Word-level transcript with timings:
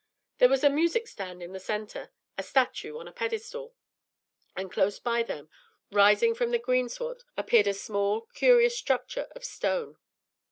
There 0.39 0.49
was 0.49 0.63
a 0.63 0.69
music 0.71 1.05
stand 1.07 1.43
in 1.43 1.53
the 1.53 1.59
centre, 1.59 2.09
a 2.35 2.41
statue 2.41 2.97
on 2.97 3.07
a 3.07 3.11
pedestal; 3.11 3.75
and 4.55 4.71
close 4.71 4.97
by 4.97 5.21
them, 5.21 5.47
rising 5.91 6.33
from 6.33 6.49
the 6.49 6.57
greensward, 6.57 7.23
appeared 7.37 7.67
a 7.67 7.73
small, 7.75 8.21
curious 8.33 8.75
structure 8.75 9.27
of 9.35 9.45
stone. 9.45 9.97